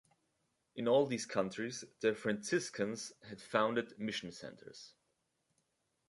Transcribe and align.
In 0.75 0.87
all 0.87 1.05
these 1.05 1.27
countries 1.27 1.85
the 1.99 2.15
Franciscans 2.15 3.11
had 3.29 3.39
founded 3.39 3.99
mission 3.99 4.31
centers. 4.31 4.95